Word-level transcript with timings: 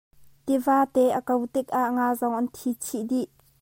Tivate 0.45 1.03
an 1.17 1.23
kao 1.27 1.43
tikah 1.53 1.87
nga 1.95 2.05
zong 2.19 2.35
an 2.39 2.47
thi 2.55 2.69
chih 2.83 3.05
dih. 3.09 3.29